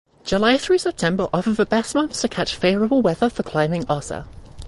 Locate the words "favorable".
2.55-3.03